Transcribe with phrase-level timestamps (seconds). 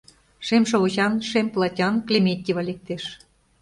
[0.45, 3.03] Шем шовычан, шем платян Клементьева лектеш.